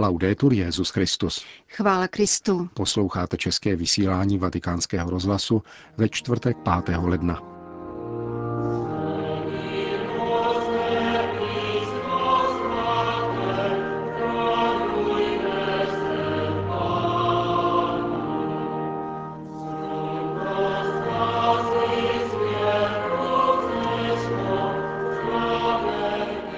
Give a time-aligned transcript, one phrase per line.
[0.00, 1.44] Laudetur Jezus Christus.
[1.68, 2.68] Chvála Kristu.
[2.74, 5.62] Posloucháte české vysílání Vatikánského rozhlasu
[5.96, 6.96] ve čtvrtek 5.
[6.98, 7.59] ledna.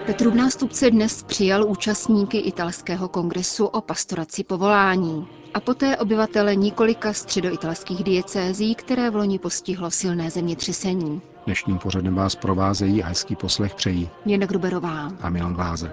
[0.07, 8.05] Petrův nástupce dnes přijal účastníky italského kongresu o pastoraci povolání a poté obyvatele několika středoitalských
[8.05, 11.21] diecézí, které v loni postihlo silné zemětřesení.
[11.47, 15.93] Dnešním pořadem vás provázejí a hezký poslech přejí Jana Gruberová a Milan Gláze.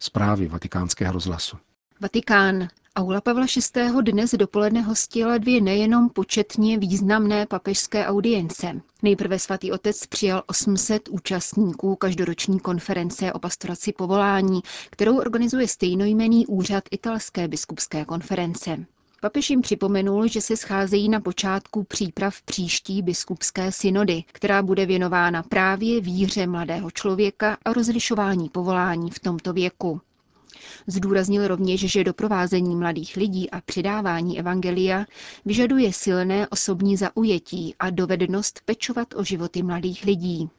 [0.00, 1.56] Zprávy vatikánského rozhlasu.
[2.00, 2.68] Vatikán.
[2.96, 3.46] Aula Pavla
[3.76, 4.02] VI.
[4.02, 8.80] dnes dopoledne hostila dvě nejenom početně významné papežské audience.
[9.02, 16.84] Nejprve svatý otec přijal 800 účastníků každoroční konference o pastoraci povolání, kterou organizuje stejnojmený úřad
[16.90, 18.86] italské biskupské konference.
[19.22, 25.42] Papež jim připomenul, že se scházejí na počátku příprav příští biskupské synody, která bude věnována
[25.42, 30.00] právě víře mladého člověka a rozlišování povolání v tomto věku.
[30.86, 35.06] Zdůraznil rovněž, že doprovázení mladých lidí a předávání evangelia
[35.44, 40.50] vyžaduje silné osobní zaujetí a dovednost pečovat o životy mladých lidí.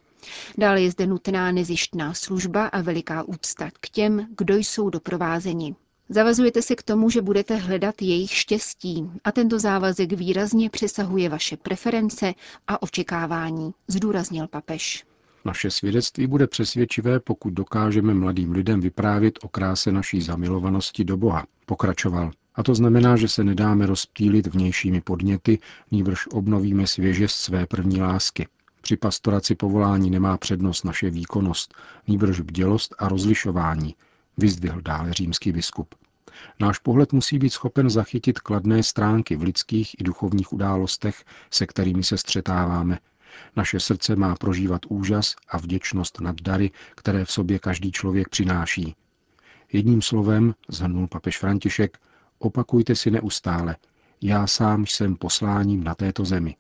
[0.58, 5.76] Dále je zde nutná nezištná služba a veliká úcta k těm, kdo jsou doprovázeni.
[6.10, 11.58] Zavazujete se k tomu, že budete hledat jejich štěstí a tento závazek výrazně přesahuje vaše
[11.58, 12.34] preference
[12.68, 15.06] a očekávání, zdůraznil papež.
[15.46, 21.46] Naše svědectví bude přesvědčivé, pokud dokážeme mladým lidem vyprávět o kráse naší zamilovanosti do Boha,
[21.66, 22.32] pokračoval.
[22.56, 25.60] A to znamená, že se nedáme rozptýlit vnějšími podněty,
[25.92, 28.48] nýbrž obnovíme svěžest své první lásky.
[28.82, 31.74] Při pastoraci povolání nemá přednost naše výkonnost,
[32.08, 33.96] nýbrž bdělost a rozlišování,
[34.38, 35.96] vyzdvihl dále římský biskup.
[36.60, 42.04] Náš pohled musí být schopen zachytit kladné stránky v lidských i duchovních událostech, se kterými
[42.04, 43.00] se střetáváme,
[43.56, 48.96] naše srdce má prožívat úžas a vděčnost nad dary, které v sobě každý člověk přináší.
[49.74, 51.98] Jedním slovem, zhrnul papež František,
[52.40, 53.76] opakujte si neustále,
[54.22, 56.56] já sám jsem posláním na této zemi.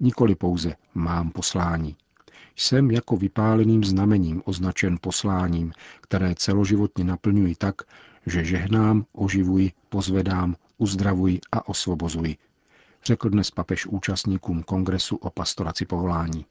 [0.00, 1.96] Nikoli pouze mám poslání.
[2.56, 7.74] Jsem jako vypáleným znamením označen posláním, které celoživotně naplňuji tak,
[8.26, 12.36] že žehnám, oživuji, pozvedám, uzdravuji a osvobozuji
[13.06, 16.46] řekl dnes papež účastníkům kongresu o pastoraci povolání.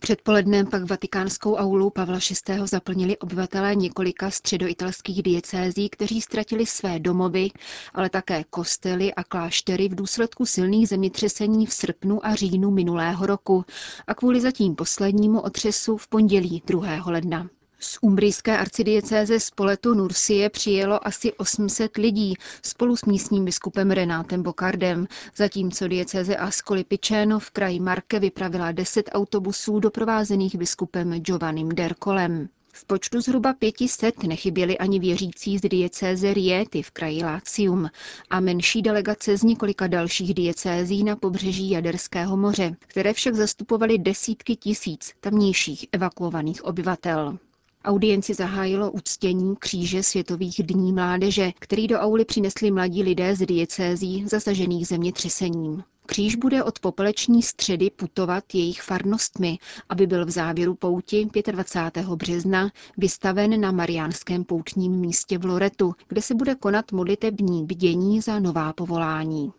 [0.00, 2.18] Předpolednem pak vatikánskou aulu Pavla
[2.48, 2.58] VI.
[2.64, 7.50] zaplnili obyvatelé několika středoitalských diecézí, kteří ztratili své domovy,
[7.94, 13.64] ale také kostely a kláštery v důsledku silných zemětřesení v srpnu a říjnu minulého roku
[14.06, 16.88] a kvůli zatím poslednímu otřesu v pondělí 2.
[17.06, 17.48] ledna.
[17.80, 25.06] Z umbrijské arcidiecéze Spoletu Nursie přijelo asi 800 lidí spolu s místním biskupem Renátem Bokardem,
[25.36, 32.48] zatímco diecéze Ascoli Piceno v kraji Marke vypravila 10 autobusů doprovázených biskupem Giovannim Derkolem.
[32.72, 37.90] V počtu zhruba 500 nechyběli ani věřící z diecéze Riety v kraji Lácium
[38.30, 44.56] a menší delegace z několika dalších diecézí na pobřeží Jaderského moře, které však zastupovaly desítky
[44.56, 47.38] tisíc tamnějších evakuovaných obyvatel.
[47.86, 54.24] Audienci zahájilo uctění kříže Světových dní mládeže, který do auly přinesli mladí lidé z diecézí
[54.28, 55.84] zasažených zemětřesením.
[56.06, 59.58] Kříž bude od popeleční středy putovat jejich farnostmi,
[59.88, 62.06] aby byl v závěru pouti 25.
[62.06, 68.38] března vystaven na Mariánském poutním místě v Loretu, kde se bude konat modlitební bdění za
[68.40, 69.52] nová povolání.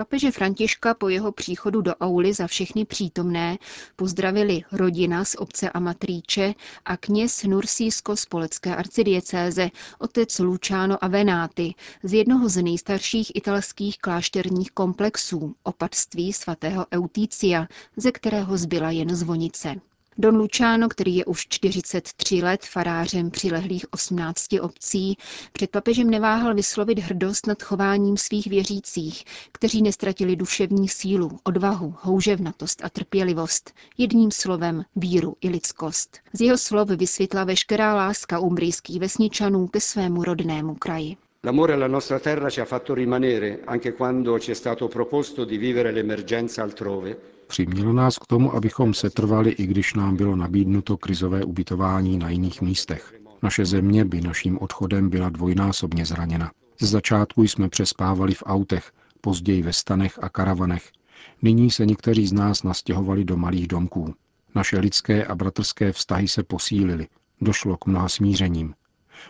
[0.00, 3.58] Papeže Františka po jeho příchodu do auly za všechny přítomné
[3.96, 12.12] pozdravili rodina z obce Amatríče a kněz Nursísko z Polecké arcidiecéze, otec Luciano Avenáty, z
[12.12, 19.74] jednoho z nejstarších italských klášterních komplexů, opatství svatého Eutícia, ze kterého zbyla jen zvonice.
[20.18, 25.16] Don Luciano, který je už 43 let farářem přilehlých 18 obcí,
[25.52, 32.84] před papežem neváhal vyslovit hrdost nad chováním svých věřících, kteří nestratili duševní sílu, odvahu, houževnatost
[32.84, 36.18] a trpělivost, jedním slovem víru i lidskost.
[36.32, 41.16] Z jeho slov vysvětla veškerá láska umbrijských vesničanů ke svému rodnému kraji.
[41.44, 45.58] L'amore alla nostra terra ci ha fatto rimanere anche quando ci è stato proposto di
[45.58, 47.16] vivere l'emergenza altrove
[47.50, 52.30] Přimělo nás k tomu, abychom se trvali, i když nám bylo nabídnuto krizové ubytování na
[52.30, 53.14] jiných místech.
[53.42, 56.50] Naše země by naším odchodem byla dvojnásobně zraněna.
[56.80, 60.90] Ze začátku jsme přespávali v autech, později ve stanech a karavanech.
[61.42, 64.14] Nyní se někteří z nás nastěhovali do malých domků.
[64.54, 67.06] Naše lidské a bratrské vztahy se posílily.
[67.40, 68.74] Došlo k mnoha smířením.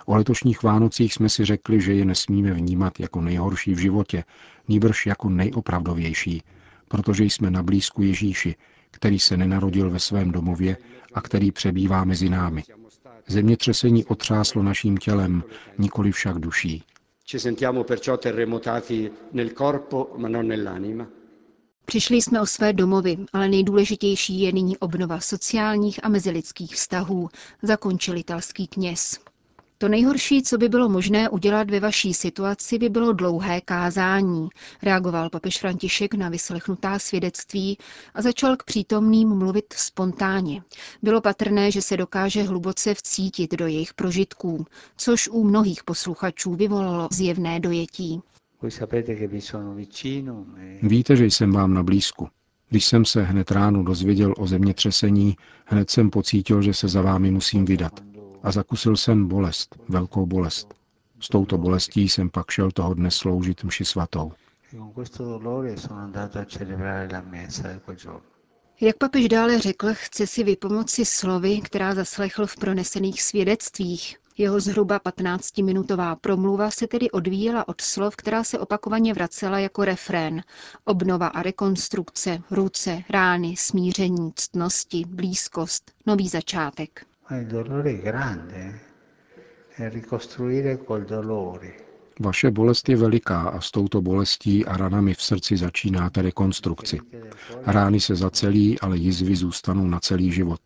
[0.07, 4.25] O letošních Vánocích jsme si řekli, že je nesmíme vnímat jako nejhorší v životě,
[4.69, 6.43] nýbrž jako nejopravdovější,
[6.91, 8.55] protože jsme na blízku Ježíši,
[8.91, 10.77] který se nenarodil ve svém domově
[11.15, 12.63] a který přebývá mezi námi.
[13.27, 15.43] Zemětřesení otřáslo naším tělem,
[15.79, 16.83] nikoli však duší.
[21.85, 27.29] Přišli jsme o své domovy, ale nejdůležitější je nyní obnova sociálních a mezilidských vztahů,
[27.63, 29.19] zakončil italský kněz.
[29.83, 34.49] To nejhorší, co by bylo možné udělat ve vaší situaci, by bylo dlouhé kázání,
[34.83, 37.79] reagoval papež František na vyslechnutá svědectví
[38.15, 40.63] a začal k přítomným mluvit spontánně.
[41.03, 44.67] Bylo patrné, že se dokáže hluboce vcítit do jejich prožitků,
[44.97, 48.21] což u mnohých posluchačů vyvolalo zjevné dojetí.
[50.83, 52.29] Víte, že jsem vám na blízku.
[52.69, 57.31] Když jsem se hned ráno dozvěděl o zemětřesení, hned jsem pocítil, že se za vámi
[57.31, 58.10] musím vydat
[58.43, 60.75] a zakusil jsem bolest, velkou bolest.
[61.21, 64.33] S touto bolestí jsem pak šel toho dne sloužit mši svatou.
[68.81, 74.17] Jak papež dále řekl, chce si vypomoci slovy, která zaslechl v pronesených svědectvích.
[74.39, 80.43] Jeho zhruba 15-minutová promluva se tedy odvíjela od slov, která se opakovaně vracela jako refrén.
[80.85, 87.07] Obnova a rekonstrukce, ruce, rány, smíření, ctnosti, blízkost, nový začátek
[87.37, 88.81] il dolore è grande
[89.77, 91.75] e dolore.
[92.19, 97.01] Vaše bolest je veliká a s touto bolestí a ranami v srdci začínáte rekonstrukci.
[97.67, 100.61] Rány se zacelí, ale jizvy zůstanou na celý život.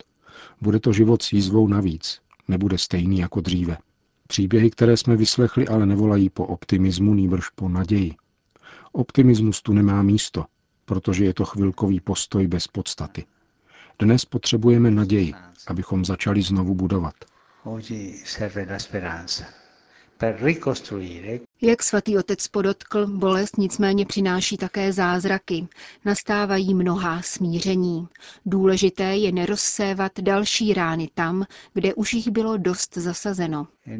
[0.60, 2.20] Bude to život s jízvou navíc.
[2.48, 3.78] Nebude stejný jako dříve.
[4.26, 8.14] Příběhy, které jsme vyslechli, ale nevolají po optimismu, nýbrž po naději.
[8.92, 10.44] Optimismus tu nemá místo,
[10.84, 13.24] protože je to chvilkový postoj bez podstaty.
[13.98, 15.32] Dnes potřebujeme naději,
[15.66, 17.14] abychom začali znovu budovat.
[21.62, 25.68] Jak svatý otec podotkl, bolest nicméně přináší také zázraky.
[26.04, 28.08] Nastávají mnohá smíření.
[28.46, 31.44] Důležité je nerozsévat další rány tam,
[31.74, 33.66] kde už jich bylo dost zasazeno.
[33.86, 33.98] E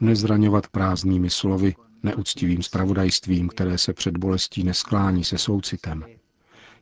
[0.00, 6.04] Nezraňovat prázdnými slovy, neúctivým spravodajstvím, které se před bolestí nesklání se soucitem.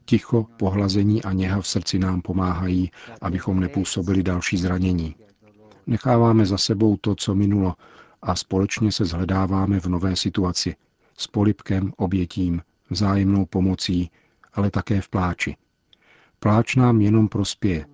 [0.05, 2.91] Ticho, pohlazení a něha v srdci nám pomáhají,
[3.21, 5.17] abychom nepůsobili další zranění.
[5.87, 7.75] Necháváme za sebou to, co minulo,
[8.23, 10.77] a společně se zhledáváme v nové situaci.
[11.17, 14.11] S polipkem, obětím, vzájemnou pomocí,
[14.53, 15.57] ale také v pláči.
[16.39, 17.87] Pláč nám jenom prospěje.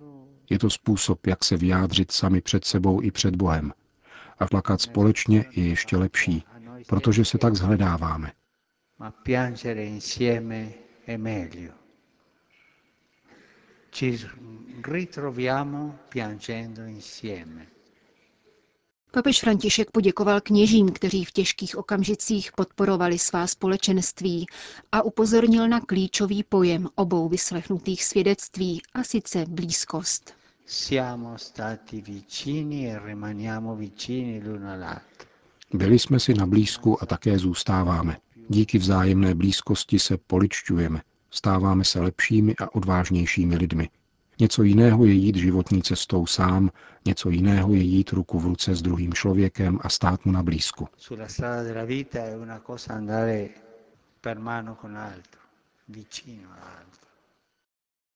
[0.49, 3.73] Je to způsob, jak se vyjádřit sami před sebou i před Bohem.
[4.39, 6.43] A plakat společně je ještě lepší,
[6.87, 8.31] protože se tak zhledáváme.
[8.99, 10.73] Ma piangere insieme
[11.05, 11.73] è meglio.
[13.91, 14.19] Ci
[14.81, 17.67] ritroviamo piangendo insieme.
[19.11, 24.45] Papež František poděkoval kněžím, kteří v těžkých okamžicích podporovali svá společenství
[24.91, 30.33] a upozornil na klíčový pojem obou vyslechnutých svědectví, a sice blízkost.
[30.65, 35.32] Siamo stati vicini e rimaniamo vicini l'uno all'altro.
[35.73, 38.17] Byli jsme si na blízku a také zůstáváme.
[38.49, 43.89] Díky vzájemné blízkosti se poličťujeme, stáváme se lepšími a odvážnějšími lidmi.
[44.39, 46.69] Něco jiného je jít životní cestou sám,
[47.05, 50.87] něco jiného je jít ruku v ruce s druhým člověkem a stát mu na blízku.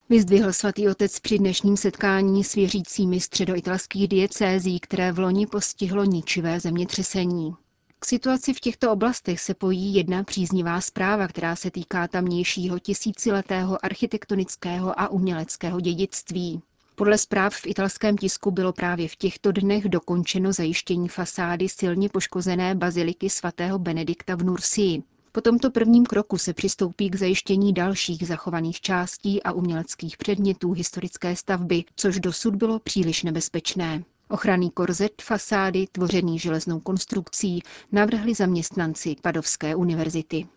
[0.10, 6.60] Vyzdvihl svatý otec při dnešním setkání s věřícími středoitalských diecézí, které v loni postihlo ničivé
[6.60, 7.56] zemětřesení.
[8.00, 13.86] K situaci v těchto oblastech se pojí jedna příznivá zpráva, která se týká tamnějšího tisíciletého
[13.86, 16.62] architektonického a uměleckého dědictví.
[16.96, 22.76] Podle zpráv v italském tisku bylo právě v těchto dnech dokončeno zajištění fasády silně poškozené
[22.76, 25.04] baziliky svatého Benedikta v Nursii.
[25.38, 31.36] Po tomto prvním kroku se přistoupí k zajištění dalších zachovaných částí a uměleckých předmětů historické
[31.36, 34.04] stavby, což dosud bylo příliš nebezpečné.
[34.30, 40.48] Ochranný korzet fasády, tvořený železnou konstrukcí, navrhli zaměstnanci Padovské univerzity.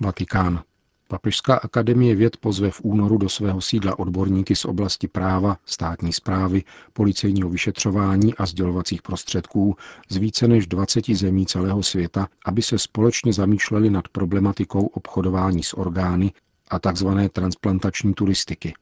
[0.00, 0.62] Vatikán.
[1.10, 6.62] Papežská akademie věd pozve v únoru do svého sídla odborníky z oblasti práva, státní zprávy,
[6.92, 9.76] policejního vyšetřování a sdělovacích prostředků
[10.08, 15.74] z více než 20 zemí celého světa, aby se společně zamýšleli nad problematikou obchodování s
[15.74, 16.32] orgány
[16.70, 17.08] a tzv.
[17.32, 18.74] transplantační turistiky.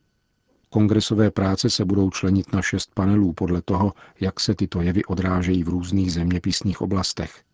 [0.70, 5.64] Kongresové práce se budou členit na šest panelů podle toho, jak se tyto jevy odrážejí
[5.64, 7.45] v různých zeměpisných oblastech.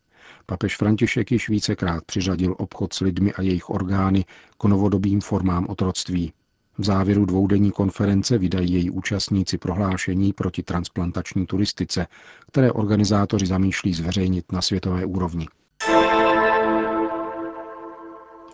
[0.46, 4.24] Papež František již vícekrát přiřadil obchod s lidmi a jejich orgány
[4.60, 6.32] k novodobým formám otroctví.
[6.78, 12.06] V závěru dvoudenní konference vydají její účastníci prohlášení proti transplantační turistice,
[12.48, 15.46] které organizátoři zamýšlí zveřejnit na světové úrovni.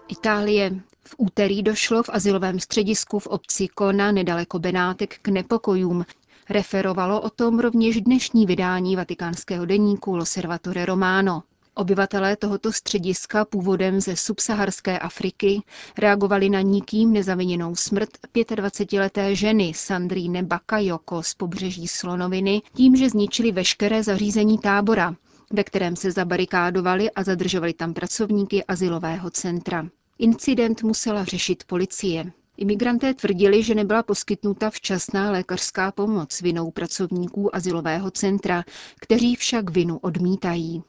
[0.08, 0.70] Itálie.
[1.04, 6.04] V úterý došlo v asilovém středisku v obci Kona nedaleko Benátek k nepokojům.
[6.50, 11.42] Referovalo o tom rovněž dnešní vydání vatikánského deníku L'Osservatore Romano.
[11.78, 15.62] Obyvatelé tohoto střediska původem ze subsaharské Afriky
[15.98, 23.52] reagovali na nikým nezaviněnou smrt 25-leté ženy Sandrine Bakayoko z pobřeží Slonoviny tím, že zničili
[23.52, 25.14] veškeré zařízení tábora,
[25.52, 29.88] ve kterém se zabarikádovali a zadržovali tam pracovníky asilového centra.
[30.18, 32.32] Incident musela řešit policie.
[32.56, 38.64] Imigranté tvrdili, že nebyla poskytnuta včasná lékařská pomoc vinou pracovníků asilového centra,
[39.00, 40.82] kteří však vinu odmítají.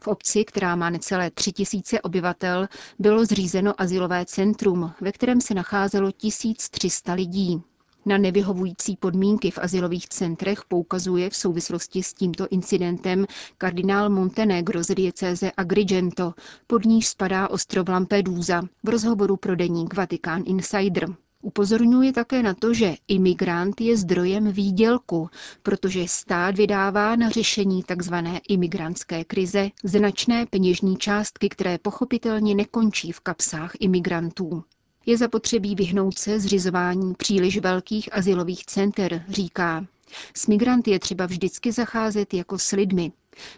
[0.00, 2.68] V obci, která má necelé tři tisíce obyvatel,
[2.98, 7.62] bylo zřízeno asilové centrum, ve kterém se nacházelo 1300 lidí.
[8.06, 13.26] Na nevyhovující podmínky v asilových centrech poukazuje v souvislosti s tímto incidentem
[13.58, 16.34] kardinál Montenegro z diecéze Agrigento,
[16.66, 21.08] pod níž spadá ostrov Lampedusa, v rozhovoru pro deník Vatikán Insider.
[21.42, 25.30] Upozorňuje také na to, že imigrant je zdrojem výdělku,
[25.62, 28.14] protože stát vydává na řešení tzv.
[28.48, 34.64] imigrantské krize značné peněžní částky, které pochopitelně nekončí v kapsách imigrantů.
[35.06, 39.86] Je zapotřebí vyhnout se zřizování příliš velkých asilových center, říká.
[40.34, 43.12] S migranty je třeba vždycky zacházet jako s lidmi.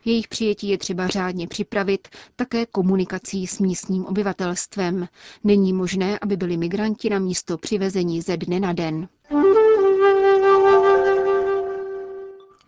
[0.04, 5.09] Jejich přijetí je třeba řádně připravit také komunikací s místním obyvatelstvem.
[5.45, 9.09] Není možné, aby byli migranti na místo přivezení ze dne na den.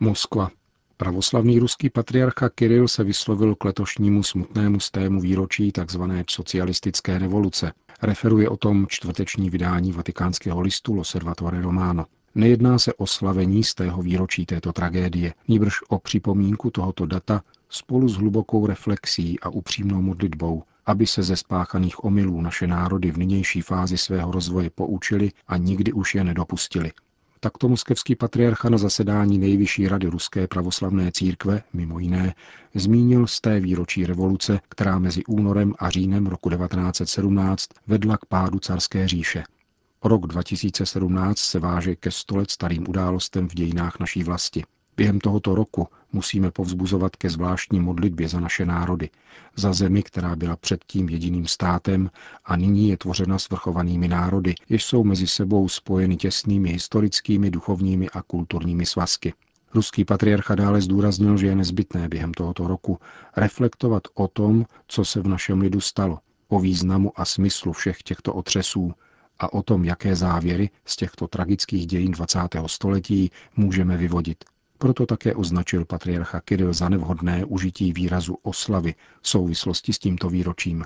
[0.01, 0.51] Moskva.
[0.97, 6.03] Pravoslavný ruský patriarcha Kiril se vyslovil k letošnímu smutnému stému výročí tzv.
[6.31, 7.73] socialistické revoluce.
[8.03, 12.07] Referuje o tom čtvrteční vydání vatikánského listu Loservatore Romano.
[12.35, 18.09] Nejedná se o slavení z tého výročí této tragédie, níbrž o připomínku tohoto data spolu
[18.09, 23.61] s hlubokou reflexí a upřímnou modlitbou, aby se ze spáchaných omylů naše národy v nynější
[23.61, 26.93] fázi svého rozvoje poučili a nikdy už je nedopustili.
[27.41, 32.35] Takto moskevský patriarcha na zasedání Nejvyšší rady Ruské pravoslavné církve, mimo jiné,
[32.75, 38.59] zmínil z té výročí revoluce, která mezi únorem a říjnem roku 1917 vedla k pádu
[38.59, 39.45] carské říše.
[40.05, 44.63] Rok 2017 se váže ke sto let starým událostem v dějinách naší vlasti.
[44.97, 49.11] Během tohoto roku musíme povzbuzovat ke zvláštní modlitbě za naše národy,
[49.57, 52.11] za zemi, která byla předtím jediným státem
[52.45, 58.23] a nyní je tvořena svrchovanými národy, jež jsou mezi sebou spojeny těsnými historickými, duchovními a
[58.23, 59.35] kulturními svazky.
[59.75, 62.99] Ruský patriarcha dále zdůraznil, že je nezbytné během tohoto roku
[63.37, 66.19] reflektovat o tom, co se v našem lidu stalo,
[66.49, 68.95] o významu a smyslu všech těchto otřesů,
[69.39, 72.39] a o tom, jaké závěry z těchto tragických dějin 20.
[72.67, 74.45] století můžeme vyvodit.
[74.79, 80.85] Proto také označil patriarcha Kiril za nevhodné užití výrazu oslavy v souvislosti s tímto výročím.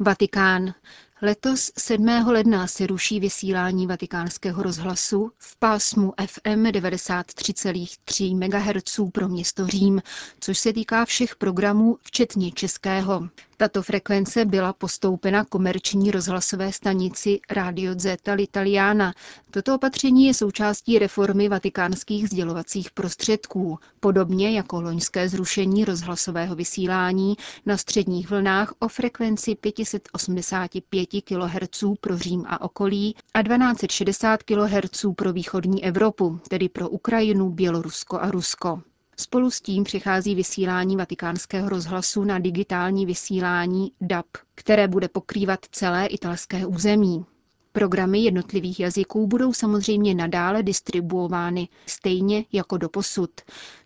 [0.00, 0.74] Vatikán.
[1.22, 2.06] Letos 7.
[2.26, 10.02] ledna se ruší vysílání vatikánského rozhlasu v pásmu FM 93,3 MHz pro město Řím,
[10.40, 13.28] což se týká všech programů, včetně českého.
[13.60, 19.14] Tato frekvence byla postoupena komerční rozhlasové stanici Radio Zeta Italiana.
[19.50, 27.36] Toto opatření je součástí reformy vatikánských sdělovacích prostředků, podobně jako loňské zrušení rozhlasového vysílání
[27.66, 35.32] na středních vlnách o frekvenci 585 kHz pro Řím a okolí a 1260 kHz pro
[35.32, 38.82] východní Evropu, tedy pro Ukrajinu, Bělorusko a Rusko.
[39.20, 46.06] Spolu s tím přichází vysílání vatikánského rozhlasu na digitální vysílání DAB, které bude pokrývat celé
[46.06, 47.24] italské území.
[47.72, 53.30] Programy jednotlivých jazyků budou samozřejmě nadále distribuovány, stejně jako do posud.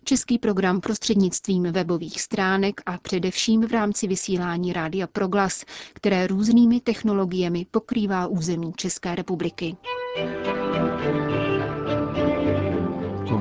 [0.03, 7.65] Český program prostřednictvím webových stránek a především v rámci vysílání Rádia Proglas, které různými technologiemi
[7.71, 9.75] pokrývá území České republiky.